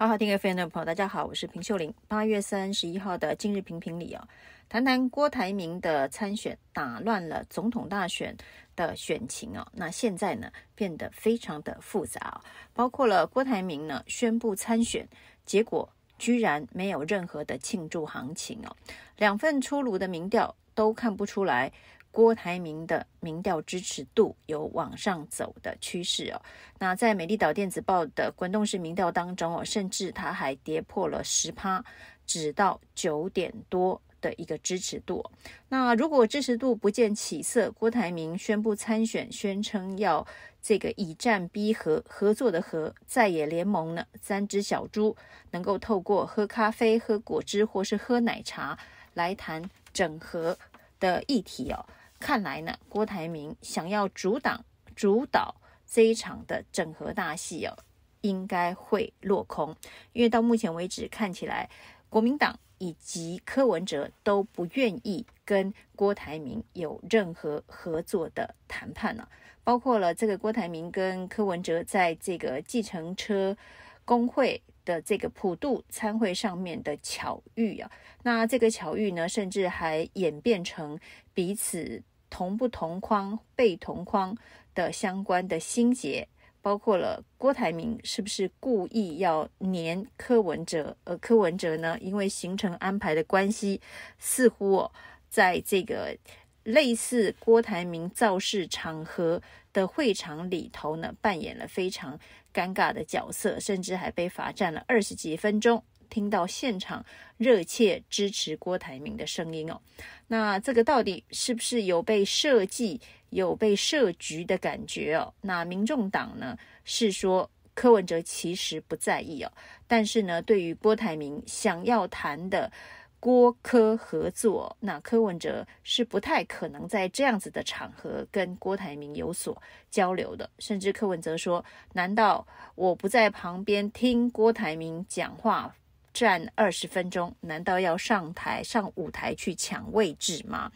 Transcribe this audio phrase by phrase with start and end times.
[0.00, 1.92] 好好听 FM 的朋友，大家好，我是平秀玲。
[2.08, 4.26] 八月三十一号的今日评评里哦，
[4.66, 8.34] 谈谈郭台铭的参选打乱了总统大选
[8.74, 9.68] 的选情哦。
[9.74, 12.40] 那现在呢，变得非常的复杂哦，
[12.72, 15.06] 包括了郭台铭呢宣布参选，
[15.44, 15.86] 结果
[16.16, 18.74] 居然没有任何的庆祝行情哦。
[19.18, 21.70] 两份出炉的民调都看不出来。
[22.12, 26.42] 郭台铭的民调支持度有往上走的趋势哦。
[26.78, 31.84] 那在美丽岛电子报的滚动式民调当中哦，甚至他还跌破了十趴，
[32.26, 35.24] 只到九点多的一个支持度。
[35.68, 40.26] 那如果支持度不见起色，郭台铭宣布参选，宣称要
[40.60, 45.16] 这个以战逼和，合作的和在野联盟呢，三只小猪
[45.52, 48.78] 能够透过喝咖啡、喝果汁或是喝奶茶
[49.14, 50.58] 来谈整合
[50.98, 51.86] 的议题哦。
[52.20, 54.62] 看来呢，郭台铭想要主党
[54.94, 55.56] 主导
[55.86, 57.74] 这一场的整合大戏哦，
[58.20, 59.74] 应该会落空，
[60.12, 61.68] 因为到目前为止看起来，
[62.10, 69.28] 国民党以及柯文哲都不愿意跟郭台铭有任何合作的谈判呢、啊，
[69.64, 73.56] 包括了这个郭台铭跟柯文哲在这个计程车
[74.04, 77.90] 工会的这个普渡参会上面的巧遇啊，
[78.24, 80.98] 那这个巧遇呢，甚至还演变成
[81.32, 82.02] 彼此。
[82.32, 84.38] 同不同框、被同框
[84.72, 86.28] 的相关的心结，
[86.62, 93.80] 包括了郭台铭是不是故意要黏柯文哲，而柯文哲呢，因为行程安排的关系，
[94.16, 94.92] 似乎哦，
[95.28, 96.16] 在这个
[96.64, 99.40] 类似郭台铭造势场合
[99.72, 102.18] 的会场里头呢，扮演了非常
[102.52, 105.82] 尴尬的角色，甚至还被罚站了二十几分钟。
[106.08, 109.80] 听到现场热切支持郭台铭的声音哦，
[110.26, 115.32] 那这个到底是不是有被设计、有被设局的感觉哦？
[115.40, 119.52] 那民众党呢是说柯文哲其实不在意哦，
[119.86, 122.72] 但是呢，对于郭台铭想要谈的
[123.20, 131.62] 郭柯合作，那柯文哲是不太可能在这样子的场合跟郭台铭有所交流的，甚至柯文哲说
[131.92, 135.74] ：“难道我不在旁边听郭台铭讲话？”
[136.12, 140.72] 站二十分钟，难道要上台上舞台去抢位置吗？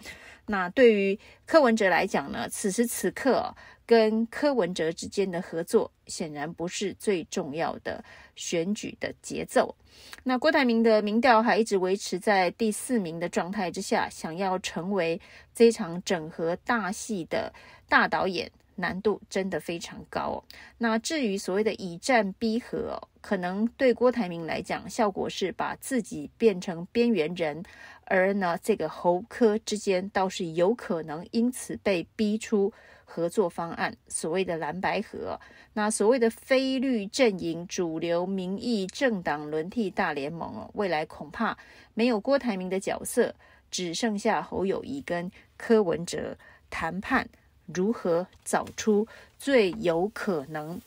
[0.46, 2.48] 那对于柯文哲来讲呢？
[2.48, 3.52] 此时此刻
[3.84, 8.02] 跟柯文哲之间的合作，显然不是最重要的
[8.36, 9.74] 选举的节奏。
[10.22, 15.20] 那郭台铭的民调还一直维持在第四名的状态之下，想要成为
[15.54, 17.52] 这场整合大戏的
[17.88, 18.50] 大导演。
[18.76, 20.44] 难度真的非常高哦。
[20.78, 27.62] 那至于所谓的以战逼和，可能对郭台铭来讲，效果是把自己变成边缘人，
[28.06, 32.72] 而呢，这个侯科之间倒是有可能因此被逼出
[33.04, 35.38] 合作方案，所谓的蓝白合。
[35.72, 41.56] 那所谓的非绿阵营主流民意政党轮替大联盟哦，未来恐怕
[41.94, 43.34] 没有郭台铭的角色，
[43.70, 46.37] 只剩下侯友谊跟柯文哲
[46.70, 47.28] 谈判。
[47.72, 50.78] 如何找出最有可能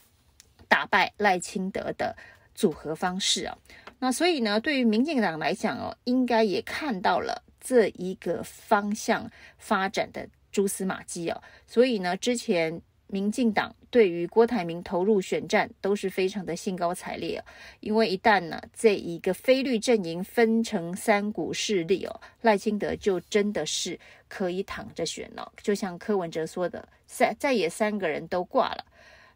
[0.67, 2.15] 打败赖清德的
[2.53, 3.57] 组合方式啊？
[3.97, 9.27] 那所以呢，对于民进党来讲哦，应该也看到了这一个方向
[9.57, 11.35] 发展的蛛丝马迹哦。
[11.65, 12.81] 所以呢，之前。
[13.09, 17.41] 民进党对于郭台铭投入选战都是非常的兴高采烈哦，
[17.79, 23.97] 因为一旦呢这一个非绿阵营分成三股势力哦，赖清德就真的是
[24.27, 25.53] 可以躺着选了。
[25.63, 28.85] 就像柯文哲说的，再再也三个人都挂了。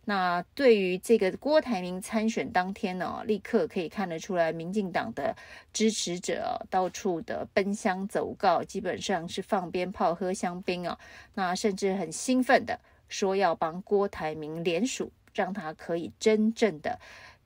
[0.06, 5.36] 那对于这个郭台铭参选当天呢，立刻可以看得出来，民进党的
[5.72, 10.98] 支持者到处的奔相走告，基本上是放鞭炮、喝香槟哦，
[11.36, 12.80] 那甚至很兴奋的。
[13.08, 16.98] 说要帮郭台铭联署，让他可以真正的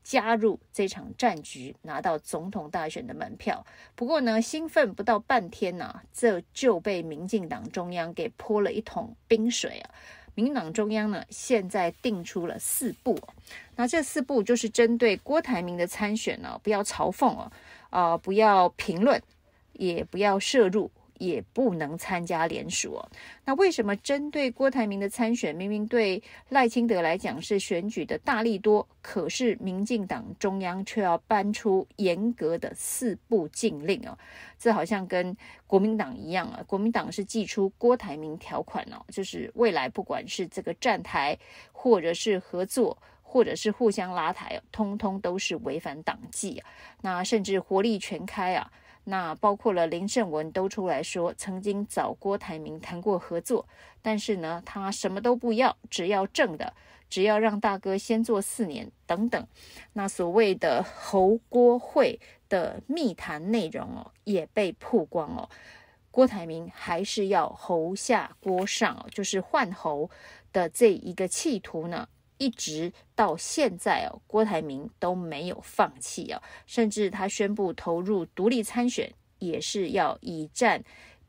[0.04, 3.66] 加入这场战局，拿到总统大选的门票。
[3.96, 9.90] 不过呢，兴奋不到半天呢、这就被民进党中央给泼了一桶冰水啊！
[10.36, 13.18] 民党中央呢，现在定出了四步，
[13.76, 17.52] 那这四步就是针对郭台铭的参选呢，不要嘲讽哦，
[17.90, 19.22] 啊、呃，不要评论，
[19.74, 20.92] 也不要涉入。
[21.18, 23.10] 也不能参加联署哦。
[23.44, 34.18] 那为什么针对郭台铭的参选，明明对赖清德来讲是选举的大利多，可是民进党中央却要搬出严格的四部禁令哦？
[34.58, 35.36] 这好像跟
[35.68, 36.64] 国民党一样啊。
[36.68, 41.38] 国民党是祭出郭台铭条款哦，就是未来不管是这个站台，
[41.72, 46.70] 或者是合作，或者是互相拉台，通通都是违反党纪啊。
[47.02, 48.72] 那甚至活力全开啊。
[49.06, 53.68] 那包括了林胜文都出来说，曾经找郭台铭谈过合作，
[54.02, 56.74] 但是呢，他什么都不要，只要正的，
[57.10, 59.48] 只要让大哥先做四年等等。
[59.94, 62.20] 那所谓的侯郭会
[62.50, 65.50] 的密谈内容哦，也被曝光哦。
[66.10, 70.10] 郭台铭还是要侯下郭上哦，就是换侯
[70.52, 80.84] 的这一个企图呢，一直到现在哦，郭台铭都没有放弃哦，甚至他宣布投入独立参选，也是要以战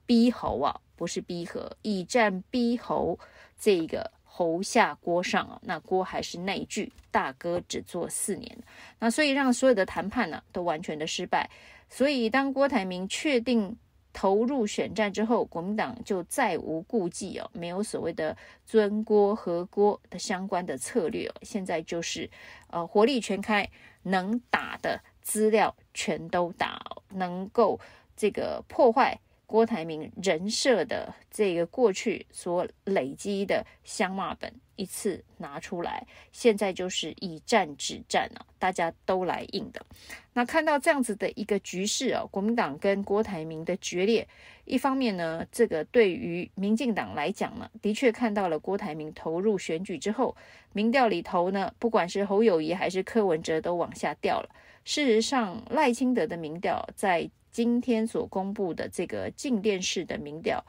[0.04, 3.18] 逼侯啊，不是逼和，以战逼侯
[3.58, 8.58] 这个侯下郭上啊，那郭还是那一句，大哥只做四年，
[8.98, 11.48] 那所以让所有的谈判呢都完全的失败，
[11.88, 13.76] 所以当郭台铭确定。
[14.18, 18.34] 投入选战之后，国民党就再无顾忌哦，没有所谓的
[18.64, 22.30] 尊郭和郭的相关的策略哦，现在就是
[22.68, 23.68] 呃火力全开，
[24.04, 26.80] 能打的资料全都打，
[27.10, 27.78] 能够
[28.16, 29.20] 这个破坏。
[29.44, 39.84] 郭台铭人设的这个过去所累积的相骂本一次拿出来，现在就是以战止战啊，大家都来硬的。
[40.32, 44.26] 那看到这样子的一个局势啊，国民党跟郭台铭的决裂，
[44.64, 50.36] 一方面呢，这个对于民进党来讲呢，的确看到了郭台铭投入选举之后，
[50.72, 54.48] 民调里头呢，不管是侯友宜还是柯文哲都往下掉了。
[54.84, 60.62] 事实上，赖清德的民调在今天所公布的这个静电视的民调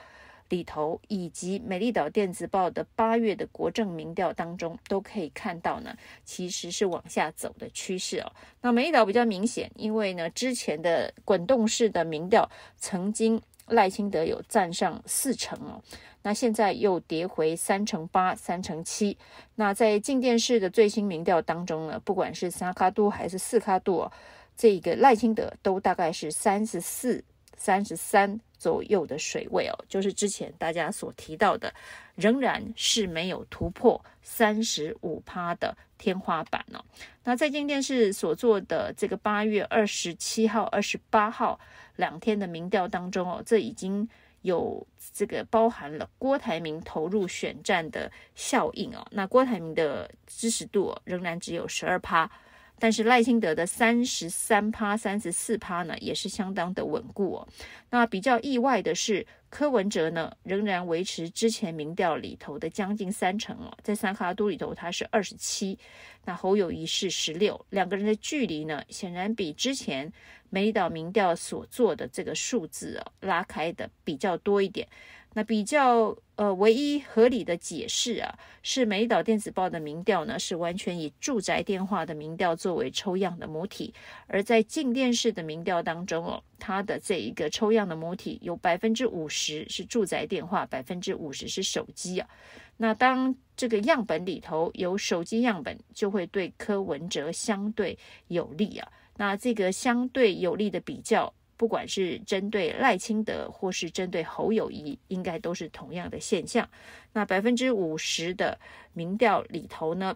[0.50, 8.32] 里头，以及美丽岛电子报的八月的国政民调当中，都可以看到呢，其实是往下走的趋势哦。
[8.62, 15.82] 那美丽岛比较明显，因为呢，之前的滚动式的民调曾经赖清德有站上四成哦，
[16.22, 19.18] 那现在又跌回三成八、三成七。
[19.56, 24.12] 那在静电视的最新民调当中呢，不管是三脚督还是四脚督哦。
[24.56, 27.24] 这个赖清德都大概是三十四、
[27.56, 31.74] 三十三左右的水位哦，就是之前大家所提到的，
[32.16, 36.84] 仍然是没有突破三十五趴的天花板哦。
[37.24, 41.60] 那在镜电视所做的这个八月二十七号、二十八号
[41.96, 44.08] 两天的民调当中哦，这已经
[44.42, 49.06] 有这个包含了郭台铭投入选战的效应哦。
[49.12, 52.30] 那郭台铭的支持度，仍然只有十二趴。
[52.80, 57.48] 但是赖清德的三十三趴、三十四趴呢，也是相当的稳固哦。
[57.90, 65.78] 那比较意外的是，柯文哲呢仍然维持之前民调里头的将近三成哦，在三脚督里头他是二十七，
[66.26, 70.12] 那侯友宜是十六，两个人的距离呢显然比之前
[70.50, 74.88] 美丽岛民调所做的这个数字哦拉开的比较多一点。
[75.38, 83.94] 那比较呃，唯一合理的解释啊，是美岛电子报的民调呢，是完全以住宅电话的民调作为抽样的母体，
[84.26, 92.28] 而在静电视的民调当中哦，它的这一个抽样的母体有百分之五十是住宅电话，百分之五十是手机啊。
[92.78, 97.96] 那当这个样本里头有手机样本，就会对柯文哲相对
[98.30, 98.92] 有利啊。
[99.18, 101.32] 那这个相对有利的比较。
[101.58, 106.70] 不管是针对赖清德或是针对侯友宜，应该都是同样的现象。
[107.14, 108.58] 那百分之五十的
[108.94, 110.16] 民调里头呢，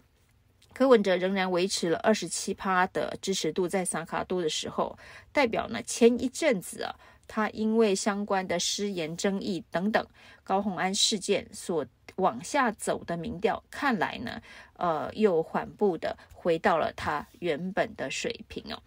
[0.72, 4.96] 柯文哲仍然维持了二十七趴的支持度，在三脚督的时候，
[5.32, 6.94] 代表呢前一阵子啊，
[7.26, 10.06] 他因为相关的失言争议等等
[10.44, 11.84] 高虹安事件所
[12.16, 14.40] 往下走的民调，看来呢，
[14.76, 18.80] 呃，又缓步的回到了他原本的水平哦。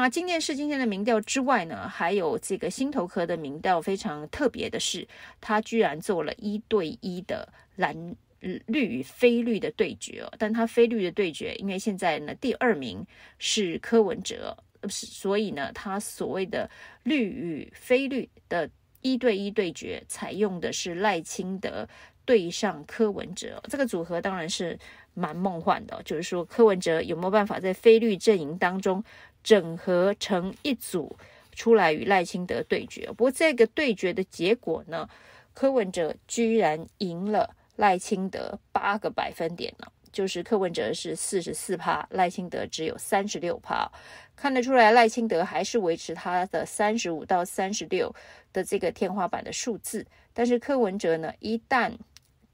[0.00, 5.06] 那今天是今天的民调之外呢，还有这个新头壳的民调非常特别的是，
[5.40, 7.94] 他居然做了一对一的蓝
[8.40, 10.32] 绿与非绿的对决哦。
[10.38, 13.06] 但他非绿的对决，因为现在呢第二名
[13.38, 14.56] 是柯文哲，
[14.88, 16.68] 所以呢他所谓的
[17.04, 18.68] 绿与非绿的
[19.02, 21.88] 一对一对决，采用的是赖清德
[22.24, 24.78] 对上柯文哲，这个组合当然是
[25.14, 29.04] 蛮梦幻的，就是说柯文哲有没有办法在非绿阵营当中。
[29.42, 31.16] 整合成一组
[31.54, 35.08] 出来与赖清德对决，不过这个对决的结果呢，
[35.52, 43.90] 柯文哲居然赢了赖清德八个百分点呢，就是柯文哲是四十四趴，赖清德只有三十六趴，
[44.34, 48.14] 看得出来赖清德还是维持他的三十五到三十六
[48.52, 51.92] 的这个天花板的数字，但是柯文哲呢，一旦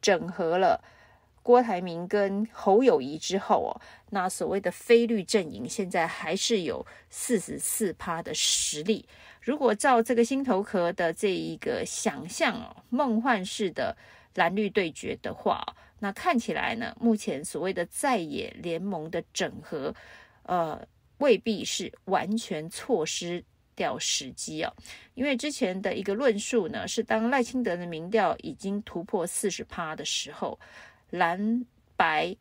[0.01, 0.83] 整合了。
[1.49, 3.73] 郭台铭跟侯友宜之后哦，
[4.11, 9.09] 那所谓的非绿阵营现在还是有四十四趴的实力。
[9.41, 13.97] 如果照这个心头壳的这一个想象哦，梦幻式的
[14.35, 15.65] 蓝绿对决的话，
[16.01, 19.95] 那看起来呢，目前所谓的在野联盟的整合，
[20.43, 20.87] 呃，
[21.17, 23.43] 未必是完全错失
[23.75, 24.71] 掉时机哦。
[25.15, 30.61] 因为之前的一个论述呢，是当赖清德的民调已经突破四十趴的时候。
[31.11, 31.65] 蓝
[31.97, 32.37] 白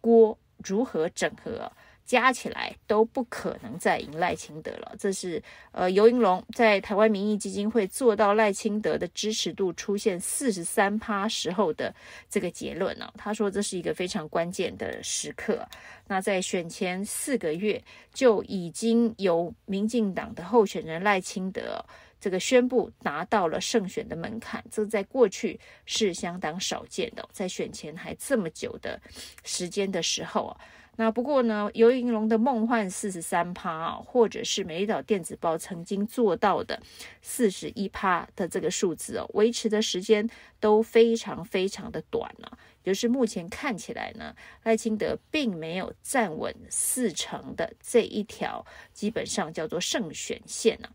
[0.00, 1.70] 郭如何整合，
[2.04, 4.94] 加起来都不可能再赢赖清德了。
[4.98, 11.94] 这是呃尤盈龙在台湾民意基金会做到赖清德的支持度出现四十三趴时候的
[12.28, 15.66] 这个结论呢、他说这是一个非常关键的时刻。
[16.08, 21.84] 那在选前四个月就已经由民进党的候选人赖清德
[22.20, 29.00] 这个宣布达到了胜选的门槛，这在过去是相当少见的，在选前还这么久的
[29.42, 30.60] 时间的时候啊。
[30.96, 36.78] 那不过呢，游银龙的梦幻四十三趴啊，或者是美丽岛电子报曾经做到的
[37.22, 42.58] 四十一趴的这个数字哦，维持的时间都非常非常的短了。
[42.82, 44.34] 就是目前看起来呢，
[44.64, 50.88] 赖清德并没有站稳四成的这一条，基本上叫做胜选线呢。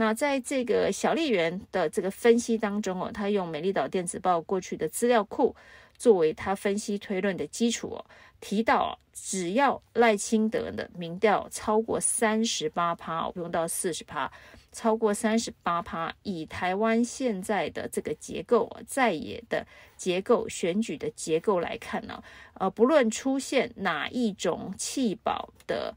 [0.00, 5.56] 那在这个小笠原的这个分析当中哦，他用美丽岛电子报过去的资料库
[5.96, 8.04] 作为他分析推论的基础哦。
[8.40, 14.30] 提到，只要赖清德的民调超过三十八趴，不用到四十趴，
[14.70, 22.22] 超过三十八趴，以台湾现在的这个结构，在野的结构、选举的结构来看呢，
[22.54, 25.92] 呃，不论出现哪一种弃保的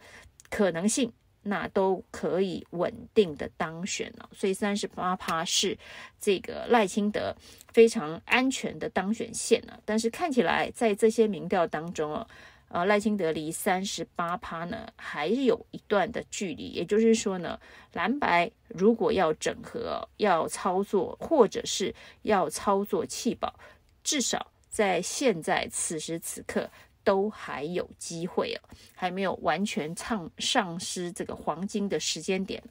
[0.50, 1.14] 可能性。
[1.44, 5.78] 那都可以稳定的当选了，所以三十八趴是
[6.20, 7.36] 这个赖清德
[7.74, 9.80] 非常安全的当选线了。
[9.84, 12.28] 但是看起来在这些民调当中哦，
[12.70, 16.70] 呃，赖清德离三十八趴呢还有一段的距离。
[16.70, 17.60] 也就是说呢，
[17.94, 23.54] 蓝白如果要整合、要操作，或者是要操作弃保，
[24.04, 26.70] 至少在现在此时此刻。
[27.04, 32.62] 都还有机会哦，还没有完全丧丧失这个黄金的时间点。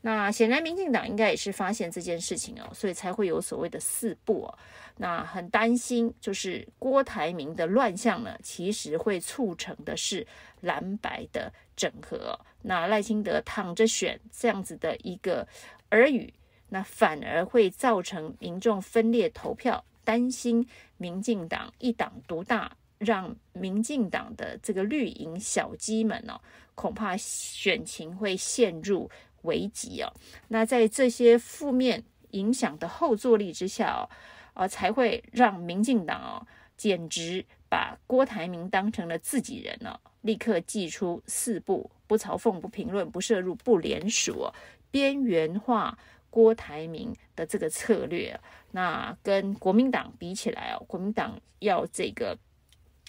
[0.00, 4.58] 那显然，民进党应该也是发现这件事情哦，所以才会有所谓的四不哦。
[4.96, 10.24] 那很担心，就是郭台铭的乱象呢，其实会促成的是
[10.60, 12.38] 蓝白的整合。
[12.62, 15.46] 那赖清德躺着选这样子的一个
[15.90, 16.32] 耳语，
[16.68, 20.64] 那反而会造成民众分裂投票，担心
[20.96, 22.76] 民进党一党独大。
[22.98, 26.40] 让民进党的这个绿营小鸡们、哦，
[26.74, 29.08] 恐怕选情会陷入
[29.42, 30.12] 危机哦。
[30.48, 34.10] 那在这些负面影响的后坐力之下哦，
[34.54, 44.54] 呃，才会让民进党哦，简直把郭台铭当成了自己人、哦，立刻祭出四不：不嘲讽、不评论、不涉入、不联署、哦，
[44.90, 45.96] 边缘化
[46.30, 48.38] 郭台铭的这个策略。
[48.72, 52.36] 那跟国民党比起来哦，国民党要这个。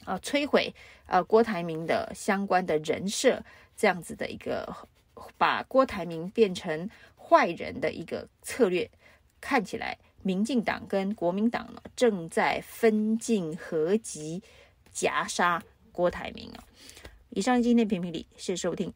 [0.06, 0.74] 啊，摧毁
[1.06, 3.44] 呃郭台铭的相关的人设，
[3.76, 4.74] 这样子的一个
[5.38, 8.90] 把郭台铭变成坏人的一个策略，
[9.40, 14.42] 看起来民进党跟国民党呢正在分进合击，
[14.92, 16.64] 夹杀郭台铭啊。
[17.30, 18.92] 以上今天评评理，谢谢收听。